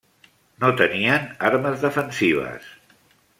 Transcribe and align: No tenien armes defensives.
No 0.63 0.71
tenien 0.79 1.27
armes 1.51 1.85
defensives. 1.85 2.73